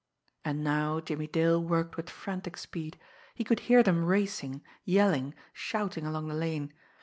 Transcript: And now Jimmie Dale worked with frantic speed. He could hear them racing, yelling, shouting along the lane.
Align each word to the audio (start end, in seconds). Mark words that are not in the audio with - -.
And 0.43 0.63
now 0.63 0.99
Jimmie 0.99 1.27
Dale 1.27 1.61
worked 1.63 1.95
with 1.95 2.09
frantic 2.09 2.57
speed. 2.57 2.97
He 3.35 3.43
could 3.43 3.59
hear 3.69 3.83
them 3.83 4.03
racing, 4.03 4.63
yelling, 4.83 5.35
shouting 5.53 6.07
along 6.07 6.27
the 6.27 6.33
lane. 6.33 6.73